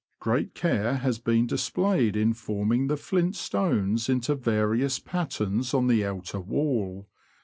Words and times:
Great 0.19 0.55
care 0.55 0.95
has 0.95 1.19
been 1.19 1.45
displayed 1.45 2.15
in 2.15 2.33
forming 2.33 2.87
the 2.87 2.97
flint 2.97 3.35
stones 3.35 4.09
into 4.09 4.33
various 4.33 4.97
patterns 4.97 5.75
on 5.75 5.85
the 5.85 6.03
outer 6.03 6.39
wall. 6.39 7.07